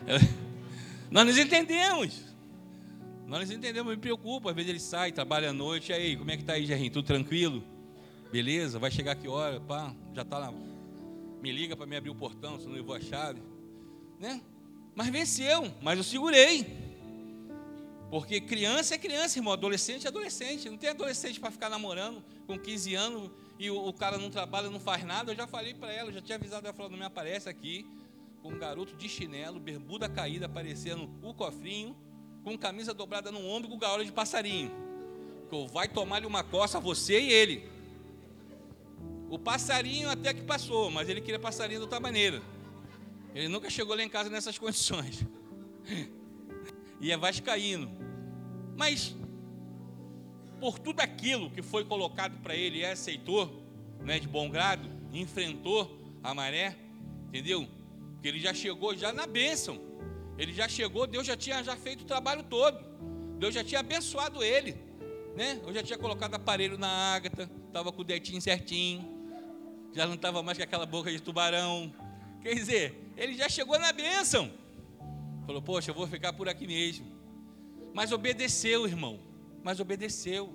[1.12, 2.22] Nós nos entendemos.
[3.28, 4.50] Nós nos entendemos, me preocupa.
[4.50, 5.92] Às vezes ele sai, trabalha à noite.
[5.92, 6.92] E aí, como é que tá aí, Gerrinho?
[6.92, 7.64] Tudo tranquilo?
[8.32, 8.80] Beleza?
[8.80, 9.60] Vai chegar que hora?
[9.60, 10.54] Pá, já tá lá.
[11.42, 13.42] Me liga para me abrir o portão, se não levou a chave.
[14.20, 14.42] Né?
[14.96, 16.66] Mas venceu, mas eu segurei.
[18.10, 19.54] Porque criança é criança, irmão.
[19.54, 20.70] Adolescente é adolescente.
[20.70, 24.70] Não tem adolescente para ficar namorando com 15 anos e o, o, cara não trabalha,
[24.70, 25.32] não faz nada.
[25.32, 27.86] Eu já falei para ela, já tinha avisado ela, falou, não me aparece aqui
[28.42, 31.96] com um garoto de chinelo, bermuda caída, aparecendo o cofrinho,
[32.44, 34.72] com camisa dobrada no ombro, com gaiola de passarinho.
[35.50, 37.70] Que vai tomar-lhe uma coça, você e ele.
[39.30, 42.42] O passarinho até que passou, mas ele queria passarinho de outra maneira.
[43.34, 45.26] Ele nunca chegou lá em casa nessas condições.
[47.00, 47.92] E é vascaíno.
[48.76, 49.16] Mas,
[50.60, 53.64] por tudo aquilo que foi colocado para ele e aceitou,
[54.02, 56.76] né, de bom grado, enfrentou a maré,
[57.28, 57.68] entendeu?
[58.20, 59.80] Porque ele já chegou já na bênção.
[60.38, 62.78] Ele já chegou, Deus já tinha já feito o trabalho todo.
[63.38, 64.76] Deus já tinha abençoado ele.
[65.38, 65.62] Né?
[65.66, 69.08] Eu já tinha colocado aparelho na ágata, estava com o dedinho certinho.
[69.94, 71.94] Já não estava mais com aquela boca de tubarão.
[72.42, 74.52] Quer dizer, ele já chegou na bênção.
[75.46, 77.08] Falou, poxa, eu vou ficar por aqui mesmo.
[77.94, 79.18] Mas obedeceu, irmão.
[79.64, 80.54] Mas obedeceu.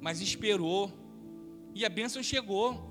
[0.00, 0.92] Mas esperou.
[1.72, 2.89] E a bênção chegou.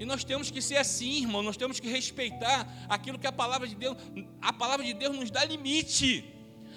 [0.00, 1.42] E nós temos que ser assim, irmão.
[1.42, 3.98] Nós temos que respeitar aquilo que a palavra de Deus,
[4.40, 6.24] a palavra de Deus nos dá limite.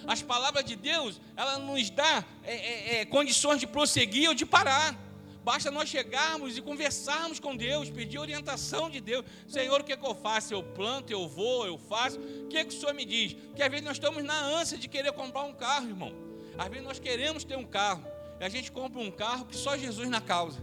[0.05, 4.45] As palavras de Deus, ela nos dá é, é, é, condições de prosseguir ou de
[4.45, 4.99] parar.
[5.41, 9.23] Basta nós chegarmos e conversarmos com Deus, pedir orientação de Deus.
[9.47, 10.53] Senhor, o que, é que eu faço?
[10.53, 12.19] Eu planto, eu vou, eu faço.
[12.19, 13.33] O que, é que o Senhor me diz?
[13.33, 16.13] Porque às vezes nós estamos na ânsia de querer comprar um carro, irmão.
[16.57, 18.05] Às vezes nós queremos ter um carro.
[18.41, 20.59] E a gente compra um carro que só Jesus na causa.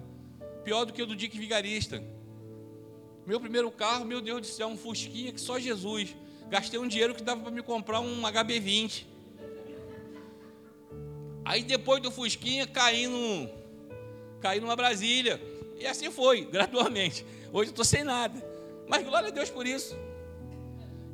[0.63, 2.03] Pior do que o do Dick Vigarista.
[3.27, 6.15] Meu primeiro carro, meu Deus do céu, um Fusquinha que só Jesus.
[6.49, 9.05] Gastei um dinheiro que dava para me comprar um HB20.
[11.45, 13.49] Aí depois do Fusquinha, caí, no,
[14.41, 15.41] caí numa Brasília.
[15.79, 17.25] E assim foi, gradualmente.
[17.53, 18.45] Hoje eu estou sem nada.
[18.89, 19.97] Mas glória a Deus por isso.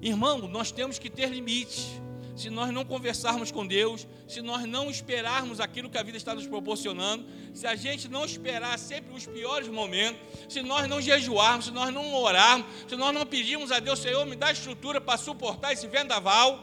[0.01, 2.01] Irmão, nós temos que ter limites
[2.37, 6.35] se nós não conversarmos com Deus, se nós não esperarmos aquilo que a vida está
[6.35, 11.65] nos proporcionando, se a gente não esperar sempre os piores momentos, se nós não jejuarmos,
[11.65, 15.17] se nós não orarmos, se nós não pedirmos a Deus, Senhor, me dá estrutura para
[15.17, 16.63] suportar esse vendaval.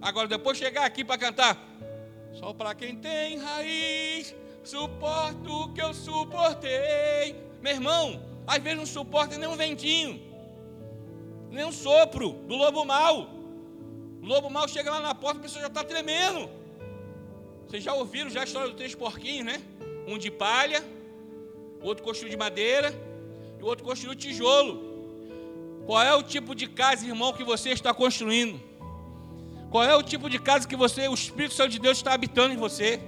[0.00, 1.58] Agora, depois chegar aqui para cantar,
[2.32, 7.36] só para quem tem raiz, suporto o que eu suportei.
[7.60, 10.18] Meu irmão, às vezes não suporta nem um ventinho,
[11.50, 13.39] nem um sopro do lobo mau.
[14.22, 16.50] O lobo mal chega lá na porta, a pessoa já está tremendo.
[17.66, 19.62] Vocês já ouviram já a história dos três porquinhos, né?
[20.06, 20.84] Um de palha,
[21.80, 22.92] o outro construiu de madeira
[23.58, 24.90] e o outro construiu tijolo.
[25.86, 28.60] Qual é o tipo de casa, irmão, que você está construindo?
[29.70, 32.52] Qual é o tipo de casa que você, o Espírito Santo de Deus está habitando
[32.52, 33.00] em você?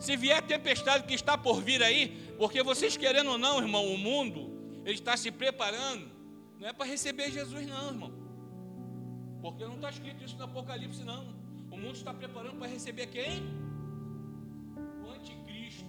[0.00, 3.86] Se vier a tempestade que está por vir aí, porque vocês querendo ou não, irmão,
[3.86, 4.50] o mundo,
[4.84, 6.10] ele está se preparando,
[6.58, 8.25] não é para receber Jesus, não, irmão.
[9.46, 11.24] Porque não está escrito isso no Apocalipse, não.
[11.70, 13.44] O mundo está preparando para receber quem?
[15.04, 15.86] O anticristo.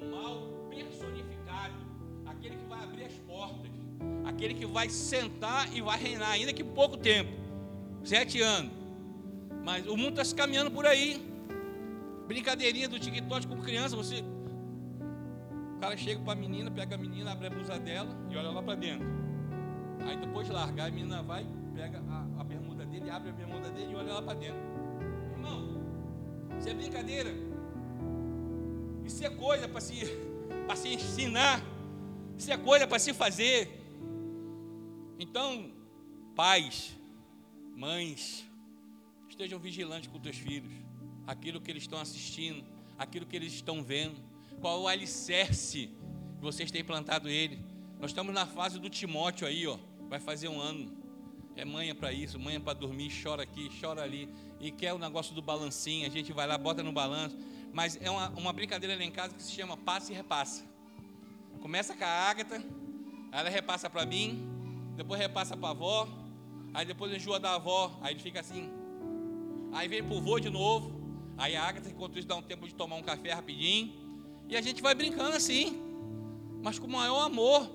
[0.00, 1.74] O mal personificado.
[2.24, 3.70] Aquele que vai abrir as portas.
[4.24, 7.30] Aquele que vai sentar e vai reinar, ainda que pouco tempo.
[8.02, 8.72] Sete anos.
[9.62, 11.22] Mas o mundo está se caminhando por aí.
[12.28, 14.24] Brincadeirinha do TikTok com criança, você.
[15.76, 18.48] O cara chega para a menina, pega a menina, abre a blusa dela e olha
[18.48, 19.19] lá para dentro.
[20.06, 23.70] Aí depois de largar, a menina vai, pega a, a bermuda dele, abre a bermuda
[23.70, 24.60] dele e olha lá para dentro.
[25.32, 25.80] Irmão,
[26.58, 27.30] isso é brincadeira.
[29.04, 30.06] Isso é coisa para se,
[30.76, 31.62] se ensinar.
[32.36, 33.80] Isso é coisa para se fazer.
[35.18, 35.72] Então,
[36.34, 36.96] pais,
[37.76, 38.46] mães,
[39.28, 40.72] estejam vigilantes com os teus filhos,
[41.26, 42.64] aquilo que eles estão assistindo,
[42.98, 44.16] aquilo que eles estão vendo,
[44.60, 45.90] qual o alicerce
[46.38, 47.58] que vocês têm plantado ele.
[47.98, 49.78] Nós estamos na fase do Timóteo aí, ó,
[50.10, 50.92] vai fazer um ano.
[51.56, 54.28] É manha para isso, manha para dormir, chora aqui, chora ali,
[54.60, 57.38] e quer o negócio do balancinho, a gente vai lá, bota no balanço,
[57.72, 60.64] mas é uma, uma brincadeira lá em casa que se chama passe e repassa.
[61.62, 62.62] Começa com a Ágata,
[63.32, 64.46] ela repassa para mim,
[64.96, 66.08] depois repassa para a avó,
[66.74, 68.70] aí depois enjoa da avó, aí ele fica assim,
[69.72, 70.92] Aí vem pro vô de novo.
[71.38, 73.92] Aí a Agatha, enquanto isso, dá um tempo de tomar um café rapidinho.
[74.48, 75.80] E a gente vai brincando assim.
[76.62, 77.70] Mas com o maior amor.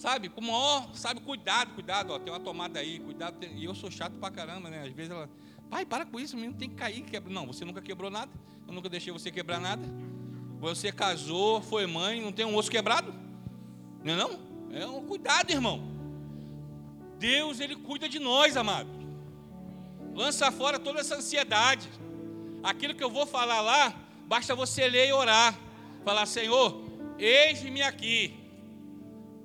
[0.00, 0.30] Sabe?
[0.30, 3.36] Com o maior, sabe, cuidado, cuidado, ó, tem uma tomada aí, cuidado.
[3.44, 4.84] E eu sou chato pra caramba, né?
[4.84, 5.28] Às vezes ela,
[5.68, 7.30] pai, para com isso, menino tem que cair, quebra.
[7.30, 8.32] Não, você nunca quebrou nada.
[8.66, 9.82] Eu nunca deixei você quebrar nada.
[10.58, 13.12] Você casou, foi mãe, não tem um osso quebrado?
[14.02, 14.40] Não é não?
[14.72, 15.82] É um cuidado, irmão.
[17.18, 18.88] Deus, Ele cuida de nós, amado.
[20.14, 21.90] Lança fora toda essa ansiedade.
[22.62, 23.94] Aquilo que eu vou falar lá,
[24.26, 25.54] basta você ler e orar.
[26.06, 26.82] Falar, Senhor,
[27.18, 28.39] eis-me aqui.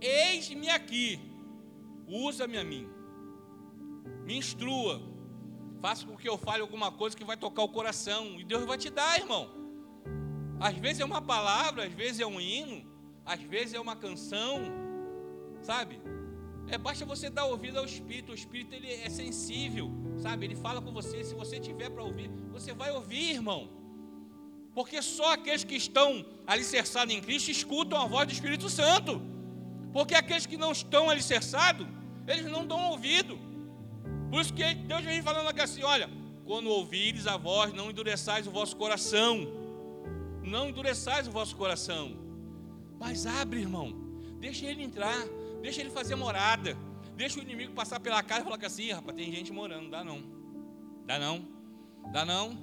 [0.05, 1.19] Eis-me aqui.
[2.07, 2.87] Usa-me a mim.
[4.23, 5.01] Me instrua.
[5.81, 8.39] Faça com que eu fale alguma coisa que vai tocar o coração.
[8.39, 9.49] E Deus vai te dar, irmão.
[10.59, 12.89] Às vezes é uma palavra, às vezes é um hino,
[13.25, 14.61] às vezes é uma canção.
[15.61, 15.99] Sabe?
[16.67, 18.31] É basta você dar ouvido ao Espírito.
[18.31, 20.45] O Espírito ele é sensível, sabe?
[20.45, 21.23] Ele fala com você.
[21.23, 23.69] Se você tiver para ouvir, você vai ouvir, irmão.
[24.73, 29.34] Porque só aqueles que estão alicerçados em Cristo escutam a voz do Espírito Santo.
[29.95, 31.87] Porque aqueles que não estão alicerçados,
[32.27, 33.39] eles não dão ouvido.
[34.29, 36.09] Por isso que Deus vem falando aqui assim: olha,
[36.43, 39.47] quando ouvires a voz, não endureçais o vosso coração.
[40.43, 42.11] Não endureçais o vosso coração.
[42.99, 43.95] Mas abre, irmão.
[44.37, 45.15] Deixa ele entrar.
[45.61, 46.77] Deixa ele fazer morada.
[47.15, 49.89] Deixa o inimigo passar pela casa e falar que assim, rapaz, tem gente morando.
[49.89, 50.21] Dá não.
[51.05, 51.47] Dá não.
[52.11, 52.57] Dá não.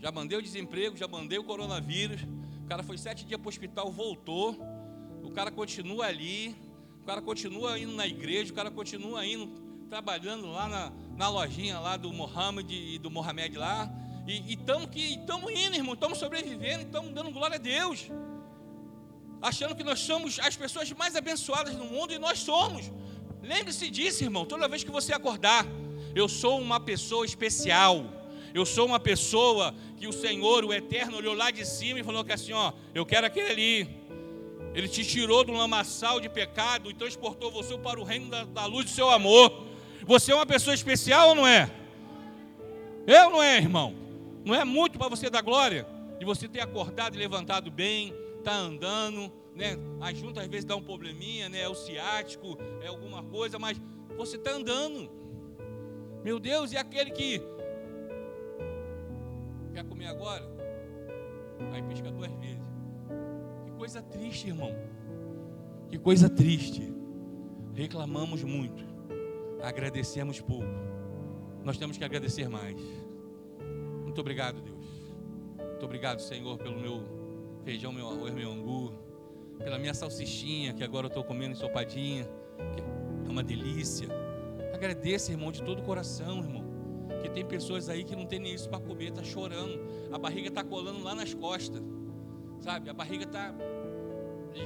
[0.00, 2.22] Já mandei o desemprego, já mandei o coronavírus.
[2.64, 4.79] O cara foi sete dias para o hospital, voltou.
[5.22, 6.54] O cara continua ali.
[7.02, 8.52] O cara continua indo na igreja.
[8.52, 9.46] O cara continua indo,
[9.88, 13.90] trabalhando lá na, na lojinha lá do Mohamed e do Mohamed lá.
[14.26, 15.94] E estamos indo, irmão.
[15.94, 18.10] Estamos sobrevivendo, estamos dando glória a Deus
[19.40, 22.90] achando que nós somos as pessoas mais abençoadas no mundo e nós somos.
[23.42, 25.66] Lembre-se disso, irmão, toda vez que você acordar.
[26.14, 28.04] Eu sou uma pessoa especial.
[28.52, 32.24] Eu sou uma pessoa que o Senhor, o Eterno, olhou lá de cima e falou
[32.24, 33.99] que assim, ó, eu quero aquele ali.
[34.74, 38.66] Ele te tirou do lamaçal de pecado e transportou você para o reino da, da
[38.66, 39.66] luz do seu amor.
[40.04, 41.70] Você é uma pessoa especial ou não é?
[43.06, 43.94] Eu não é, irmão?
[44.44, 45.86] Não é muito para você dar glória?
[46.18, 49.76] De você ter acordado e levantado bem, está andando, né?
[50.00, 51.62] A junta às vezes dá um probleminha, né?
[51.62, 53.80] É o ciático, é alguma coisa, mas
[54.16, 55.10] você está andando.
[56.22, 57.42] Meu Deus, e aquele que
[59.72, 60.44] quer comer agora?
[61.72, 62.69] Aí pisca duas vezes.
[63.80, 64.74] Coisa triste, irmão.
[65.88, 66.92] Que coisa triste.
[67.72, 68.84] Reclamamos muito,
[69.62, 70.68] agradecemos pouco.
[71.64, 72.76] Nós temos que agradecer mais.
[74.02, 74.84] Muito obrigado, Deus.
[75.56, 77.02] Muito obrigado, Senhor, pelo meu
[77.64, 78.92] feijão, meu arroz, meu angu,
[79.56, 82.28] pela minha salsichinha, que agora eu estou comendo ensopadinha,
[82.74, 84.08] que é uma delícia.
[84.74, 86.66] Agradeça, irmão, de todo o coração, irmão.
[87.22, 89.80] Que tem pessoas aí que não tem nem isso para comer, está chorando,
[90.12, 91.82] a barriga está colando lá nas costas,
[92.60, 92.90] sabe?
[92.90, 93.54] A barriga está.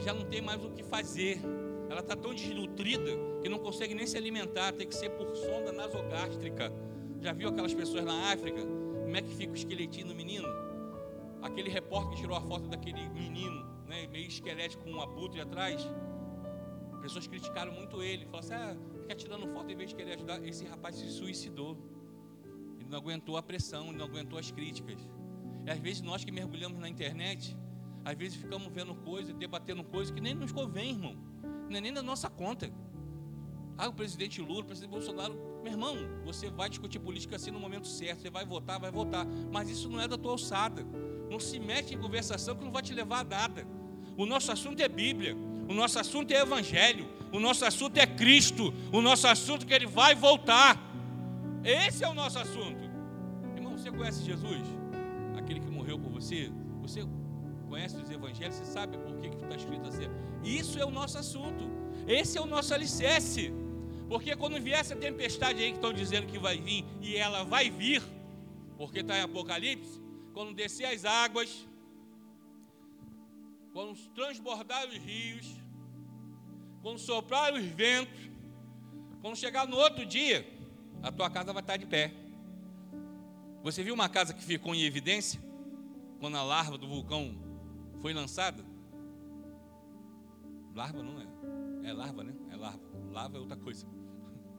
[0.04, 1.40] já não tem mais o que fazer.
[1.88, 3.10] Ela está tão desnutrida
[3.42, 6.72] que não consegue nem se alimentar, tem que ser por sonda nasogástrica.
[7.20, 8.60] Já viu aquelas pessoas na África?
[8.60, 10.48] Como é que fica o esqueletinho do menino?
[11.44, 15.86] aquele repórter que tirou a foto daquele menino, né, meio esquelético com um abutre atrás,
[17.02, 20.42] pessoas criticaram muito ele, falaram assim, ah, fica tirando foto em vez de querer ajudar.
[20.42, 21.76] Esse rapaz se suicidou.
[22.80, 24.98] Ele não aguentou a pressão, ele não aguentou as críticas.
[25.66, 27.54] E às vezes nós que mergulhamos na internet,
[28.04, 31.16] às vezes ficamos vendo coisas, debatendo coisas que nem nos convém, irmão.
[31.68, 32.70] Não é nem da nossa conta.
[33.76, 37.58] Ah, o presidente Lula, o presidente Bolsonaro, meu irmão, você vai discutir política assim no
[37.58, 40.86] momento certo, você vai votar, vai votar, mas isso não é da tua alçada.
[41.30, 43.66] Não se mete em conversação que não vai te levar a nada.
[44.16, 45.34] O nosso assunto é Bíblia,
[45.68, 49.74] o nosso assunto é Evangelho, o nosso assunto é Cristo, o nosso assunto é que
[49.74, 50.78] Ele vai voltar.
[51.64, 52.84] Esse é o nosso assunto.
[53.56, 54.62] Irmão, você conhece Jesus?
[55.36, 56.52] Aquele que morreu por você?
[56.82, 57.04] Você
[57.64, 58.56] conhece os Evangelhos?
[58.56, 60.08] Você sabe por que está escrito assim?
[60.42, 61.64] Isso é o nosso assunto.
[62.06, 63.52] Esse é o nosso alicerce.
[64.08, 67.70] Porque quando vier essa tempestade aí que estão dizendo que vai vir, e ela vai
[67.70, 68.02] vir,
[68.76, 70.00] porque está em Apocalipse,
[70.32, 71.66] quando descer as águas,
[73.72, 75.46] quando transbordar os rios,
[76.82, 78.30] quando soprar os ventos,
[79.22, 80.46] quando chegar no outro dia,
[81.02, 82.12] a tua casa vai estar de pé.
[83.62, 85.40] Você viu uma casa que ficou em evidência
[86.20, 87.34] quando a larva do vulcão
[88.04, 88.62] foi lançada?
[90.74, 91.88] Larva não é.
[91.88, 92.34] É larva, né?
[92.50, 92.82] É larva.
[93.10, 93.86] Lava é outra coisa.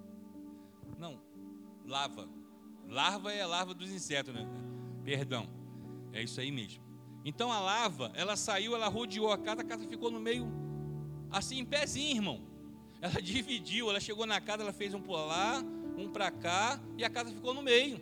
[0.97, 1.21] Não.
[1.86, 2.27] Lava.
[2.89, 4.47] Larva é a larva dos insetos, né?
[5.03, 5.47] Perdão.
[6.12, 6.84] É isso aí mesmo.
[7.23, 10.47] Então a lava, ela saiu, ela rodeou a casa, a casa ficou no meio,
[11.29, 12.41] assim, em pezinho, irmão.
[12.99, 15.62] Ela dividiu, ela chegou na casa, ela fez um por lá,
[15.95, 18.01] um para cá, e a casa ficou no meio.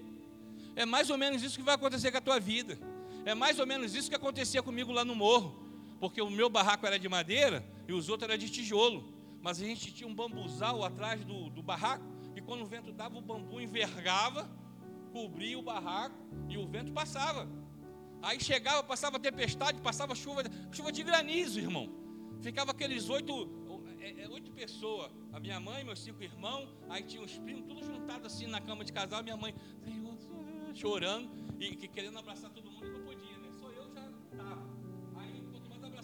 [0.73, 2.92] É mais ou menos isso que vai acontecer com a tua vida.
[3.25, 5.63] É mais ou menos isso que acontecia comigo lá no morro.
[5.99, 9.13] Porque o meu barraco era de madeira e os outros eram de tijolo.
[9.41, 12.05] Mas a gente tinha um bambuzal atrás do, do barraco,
[12.35, 14.49] e quando o vento dava, o bambu envergava,
[15.11, 16.15] cobria o barraco
[16.49, 17.47] e o vento passava.
[18.21, 21.89] Aí chegava, passava tempestade, passava chuva, chuva de granizo, irmão.
[22.41, 23.49] Ficava aqueles oito,
[23.99, 27.85] é, é, oito pessoas, a minha mãe, meus cinco irmãos, aí tinha os primos, tudo
[27.85, 29.53] juntado assim na cama de casal, minha mãe,
[30.73, 32.72] chorando e querendo abraçar todo mundo,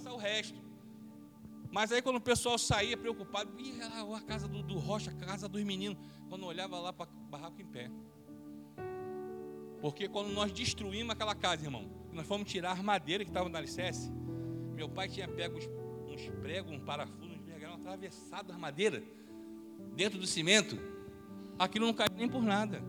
[0.10, 0.60] abraçar o resto.
[1.72, 5.14] Mas aí quando o pessoal saía preocupado, ia lá a casa do, do Rocha, a
[5.14, 7.92] casa dos meninos, quando olhava lá para barraco em pé.
[9.80, 13.56] Porque quando nós destruímos aquela casa, irmão, nós fomos tirar a madeira que estava no
[13.56, 14.12] alicerce,
[14.74, 15.70] meu pai tinha pego uns,
[16.12, 19.04] uns pregos, um parafuso, uns vergalhão atravessado a madeira,
[19.96, 20.78] dentro do cimento,
[21.58, 22.82] aquilo não caiu nem por nada.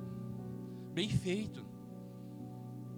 [0.92, 1.64] Bem feito.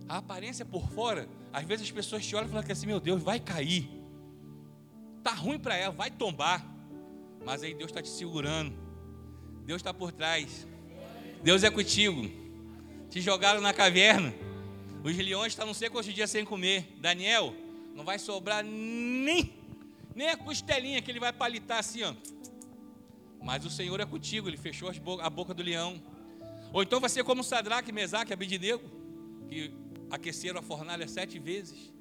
[0.09, 3.23] A aparência por fora, às vezes as pessoas te olham e falam assim, meu Deus,
[3.23, 4.02] vai cair.
[5.23, 6.67] Tá ruim para ela, vai tombar.
[7.45, 8.75] Mas aí Deus está te segurando.
[9.65, 10.67] Deus está por trás.
[11.43, 12.31] Deus é contigo.
[13.11, 14.33] Te jogaram na caverna.
[15.05, 16.97] Os leões estão não sei quantos dias sem comer.
[16.99, 17.55] Daniel,
[17.95, 19.53] não vai sobrar nem,
[20.15, 22.15] nem a costelinha que ele vai palitar assim, ó.
[23.43, 26.01] Mas o Senhor é contigo, ele fechou a boca do leão.
[26.73, 28.83] Ou então vai ser como Sadraque, Mesaque e Abidinego,
[29.49, 29.75] que
[30.11, 31.93] aqueceram a fornalha sete vezes.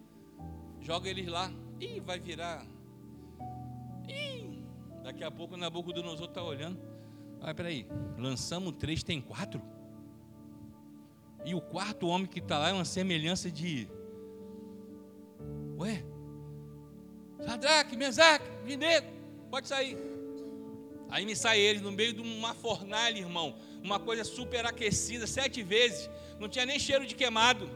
[0.79, 1.51] Joga eles lá.
[1.79, 2.65] Ih, vai virar.
[4.07, 4.63] Ih,
[5.03, 6.79] daqui a pouco Nabucodonosor está olhando.
[7.41, 7.87] Ah, peraí,
[8.17, 9.61] lançamos três, tem quatro?
[11.43, 13.87] E o quarto homem que está lá é uma semelhança de.
[15.79, 16.03] Ué?
[17.43, 19.07] Sadraque, Mesaque, Minego,
[19.49, 19.97] pode sair.
[21.09, 23.55] Aí me sai ele no meio de uma fornalha, irmão.
[23.83, 26.09] Uma coisa super aquecida, sete vezes.
[26.39, 27.67] Não tinha nem cheiro de queimado.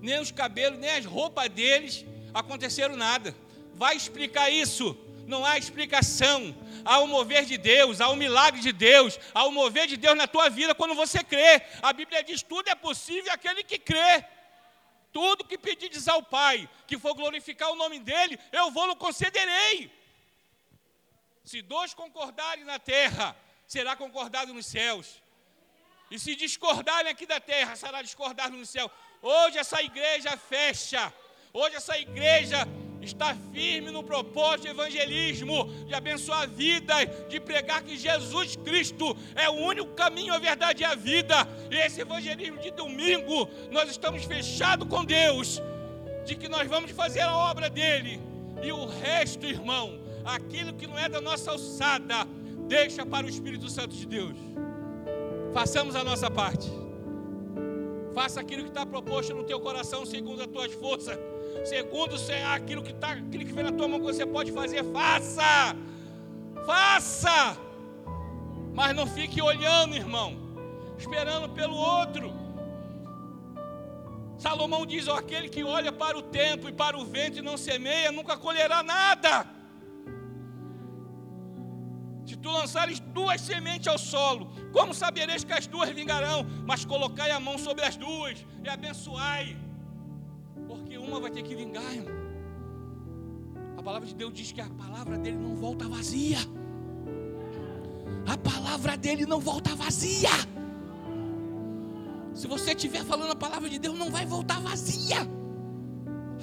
[0.00, 3.34] Nem os cabelos, nem as roupas deles aconteceram nada.
[3.74, 4.96] Vai explicar isso
[5.28, 6.56] não há explicação.
[6.84, 10.16] Há o mover de Deus, há o milagre de Deus, há o mover de Deus
[10.16, 11.62] na tua vida quando você crê.
[11.82, 14.24] A Bíblia diz: tudo é possível aquele que crê.
[15.12, 19.90] Tudo que pedires ao Pai, que for glorificar o nome dEle, eu vou-lo concederei.
[21.44, 23.36] Se dois concordarem na terra,
[23.66, 25.22] será concordado nos céus.
[26.10, 28.90] E se discordarem aqui da terra, será discordado no céu.
[29.20, 31.12] Hoje essa igreja fecha.
[31.52, 32.66] Hoje essa igreja
[33.08, 39.48] está firme no propósito de evangelismo, de abençoar vidas, de pregar que Jesus Cristo é
[39.48, 41.36] o único caminho, a verdade e a vida.
[41.70, 45.60] E esse evangelismo de domingo, nós estamos fechados com Deus,
[46.24, 48.20] de que nós vamos fazer a obra dele.
[48.62, 52.26] E o resto, irmão, aquilo que não é da nossa alçada,
[52.66, 54.36] deixa para o Espírito Santo de Deus.
[55.52, 56.68] Façamos a nossa parte.
[58.14, 61.18] Faça aquilo que está proposto no teu coração, segundo as tuas forças
[61.64, 62.14] segundo
[62.54, 65.76] aquilo que, tá, aquilo que vem na tua mão que você pode fazer, faça,
[66.64, 67.56] faça,
[68.72, 70.36] mas não fique olhando, irmão,
[70.98, 72.32] esperando pelo outro.
[74.38, 77.56] Salomão diz: ó, aquele que olha para o tempo e para o vento e não
[77.56, 79.46] semeia, nunca colherá nada.
[82.24, 86.46] Se tu lançares duas sementes ao solo, como sabereis que as duas vingarão?
[86.66, 89.56] Mas colocai a mão sobre as duas e abençoai
[91.08, 92.14] Porque uma vai ter que vingar, irmão.
[93.76, 96.38] A palavra de Deus diz que a palavra dele não volta vazia.
[98.26, 100.28] A palavra dele não volta vazia.
[102.34, 105.16] Se você estiver falando a palavra de Deus, não vai voltar vazia.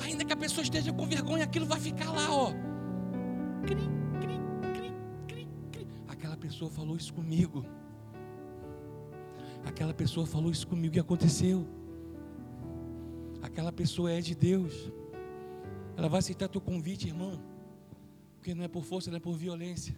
[0.03, 2.51] Ainda que a pessoa esteja com vergonha, aquilo vai ficar lá, ó.
[3.65, 3.75] Cri,
[4.21, 4.39] cri,
[4.73, 4.91] cri,
[5.27, 5.87] cri, cri.
[6.07, 7.63] Aquela pessoa falou isso comigo.
[9.63, 11.84] Aquela pessoa falou isso comigo e aconteceu.
[13.45, 14.73] Aquela pessoa é de Deus.
[15.95, 17.39] Ela vai aceitar teu convite, irmão.
[18.37, 19.95] Porque não é por força, não é por violência.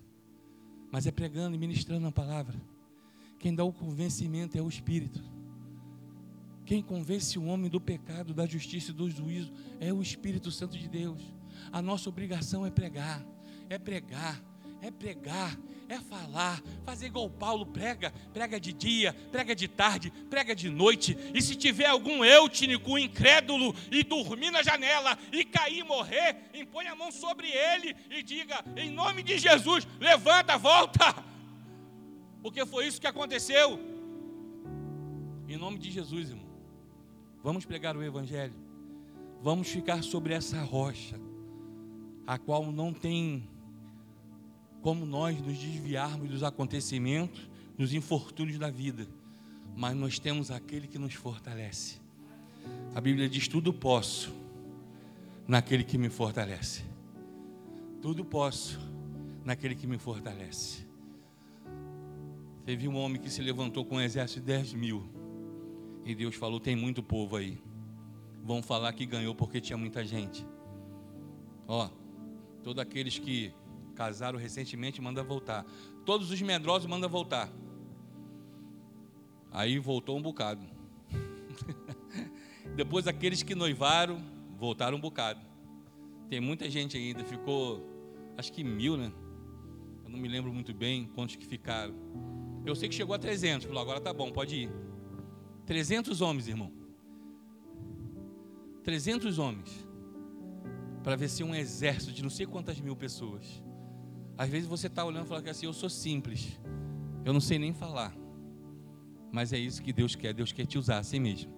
[0.91, 2.61] Mas é pregando e ministrando a palavra.
[3.39, 5.23] Quem dá o convencimento é o Espírito.
[6.65, 10.77] Quem convence o homem do pecado, da justiça e do juízo é o Espírito Santo
[10.77, 11.21] de Deus.
[11.71, 13.25] A nossa obrigação é pregar,
[13.69, 14.43] é pregar,
[14.81, 15.57] é pregar,
[15.89, 21.17] é falar, fazer igual Paulo prega, prega de dia, prega de tarde, prega de noite.
[21.33, 26.87] E se tiver algum eutinico incrédulo e dormir na janela e cair e morrer, impõe
[26.87, 31.23] a mão sobre ele e diga: em nome de Jesus, levanta, volta.
[32.41, 33.79] Porque foi isso que aconteceu.
[35.47, 36.45] Em nome de Jesus, irmão.
[37.43, 38.53] Vamos pregar o Evangelho.
[39.41, 41.19] Vamos ficar sobre essa rocha,
[42.25, 43.47] a qual não tem
[44.87, 49.05] como nós nos desviarmos dos acontecimentos, dos infortúnios da vida,
[49.75, 51.99] mas nós temos aquele que nos fortalece.
[52.95, 54.33] A Bíblia diz: tudo posso
[55.45, 56.85] naquele que me fortalece.
[58.01, 58.79] Tudo posso
[59.43, 60.87] naquele que me fortalece.
[62.63, 65.03] Teve um homem que se levantou com um exército de 10 mil.
[66.05, 67.61] E Deus falou: tem muito povo aí.
[68.41, 70.47] Vão falar que ganhou porque tinha muita gente.
[71.67, 71.89] Ó,
[72.63, 73.53] todos aqueles que
[73.97, 75.65] casaram recentemente, manda voltar.
[76.05, 77.51] Todos os medrosos manda voltar.
[79.51, 80.61] Aí voltou um bocado.
[82.75, 84.23] Depois aqueles que noivaram,
[84.55, 85.41] voltaram um bocado.
[86.29, 87.83] Tem muita gente ainda, ficou
[88.37, 89.11] acho que mil, né?
[90.05, 91.95] Eu não me lembro muito bem quantos que ficaram.
[92.63, 94.71] Eu sei que chegou a 300, falou, agora tá bom, pode ir.
[95.65, 96.71] 300 homens, irmão.
[98.83, 99.87] 300 homens.
[101.03, 103.66] Para ver se um exército de não sei quantas mil pessoas.
[104.37, 106.59] Às vezes você está olhando e fala assim, eu sou simples,
[107.25, 108.15] eu não sei nem falar.
[109.31, 111.51] Mas é isso que Deus quer, Deus quer te usar assim mesmo.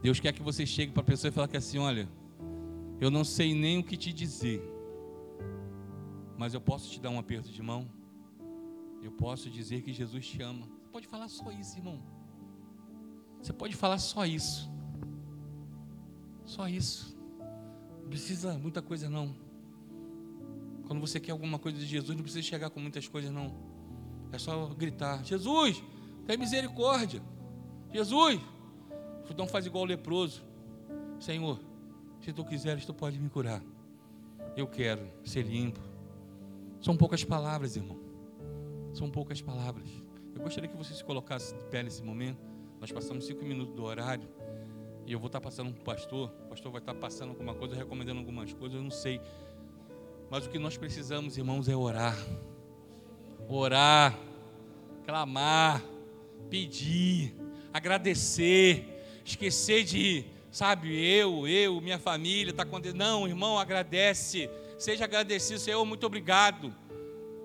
[0.00, 2.08] Deus quer que você chegue para a pessoa e fale assim, olha,
[3.00, 4.62] eu não sei nem o que te dizer,
[6.36, 7.88] mas eu posso te dar um aperto de mão,
[9.02, 10.66] eu posso dizer que Jesus te ama.
[10.66, 12.02] Você pode falar só isso, irmão.
[13.40, 14.70] Você pode falar só isso.
[16.44, 17.16] Só isso.
[18.02, 19.34] Não precisa muita coisa não.
[20.86, 23.54] Quando você quer alguma coisa de Jesus, não precisa chegar com muitas coisas, não.
[24.32, 25.82] É só gritar: Jesus,
[26.26, 27.22] tem misericórdia.
[27.92, 28.40] Jesus,
[29.36, 30.42] não faz igual o leproso.
[31.18, 31.60] Senhor,
[32.20, 33.62] se tu quiseres, tu pode me curar.
[34.56, 35.80] Eu quero ser limpo.
[36.80, 37.98] São poucas palavras, irmão.
[38.92, 39.88] São poucas palavras.
[40.34, 42.44] Eu gostaria que você se colocasse de pé nesse momento.
[42.80, 44.28] Nós passamos cinco minutos do horário.
[45.06, 46.32] E eu vou estar passando para o pastor.
[46.46, 48.76] O pastor vai estar passando alguma coisa, recomendando algumas coisas.
[48.76, 49.20] Eu não sei.
[50.32, 52.16] Mas o que nós precisamos, irmãos, é orar.
[53.46, 54.18] Orar,
[55.04, 55.84] clamar,
[56.48, 57.34] pedir,
[57.70, 58.82] agradecer,
[59.26, 62.96] esquecer de, sabe, eu, eu, minha família, está acontecendo.
[62.96, 64.48] Não, irmão, agradece.
[64.78, 66.74] Seja agradecido, Senhor, muito obrigado.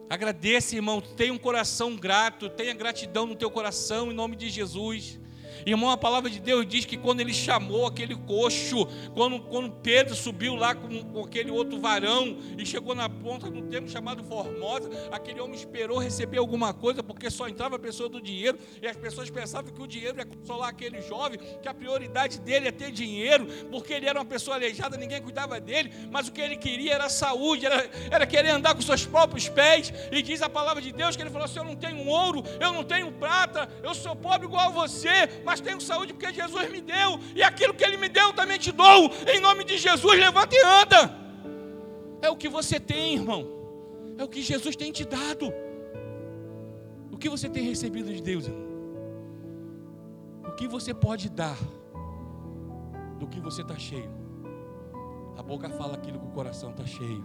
[0.09, 5.19] Agradeça, irmão, tenha um coração grato, tenha gratidão no teu coração, em nome de Jesus.
[5.68, 10.15] Irmão, a palavra de Deus diz que quando ele chamou aquele coxo, quando, quando Pedro
[10.15, 14.89] subiu lá com, com aquele outro varão e chegou na ponta do termo chamado Formosa,
[15.11, 18.95] aquele homem esperou receber alguma coisa, porque só entrava a pessoa do dinheiro, e as
[18.95, 22.89] pessoas pensavam que o dinheiro ia consolar aquele jovem, que a prioridade dele é ter
[22.89, 26.93] dinheiro, porque ele era uma pessoa aleijada, ninguém cuidava dele, mas o que ele queria
[26.93, 30.93] era saúde, era, era querer andar com seus próprios pés, e diz a palavra de
[30.93, 34.15] Deus que ele falou assim: Eu não tenho ouro, eu não tenho prata, eu sou
[34.15, 37.84] pobre igual a você, mas mas tenho saúde porque Jesus me deu, e aquilo que
[37.84, 41.18] Ele me deu também te dou, em nome de Jesus, levanta e anda.
[42.22, 43.47] É o que você tem, irmão,
[44.18, 45.51] é o que Jesus tem te dado.
[47.12, 48.68] O que você tem recebido de Deus, irmão?
[50.47, 51.58] O que você pode dar
[53.20, 54.10] do que você está cheio?
[55.36, 57.24] A boca fala aquilo que o coração está cheio.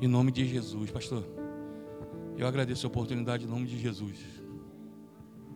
[0.00, 1.24] Em nome de Jesus, pastor.
[2.36, 4.39] Eu agradeço a oportunidade em nome de Jesus.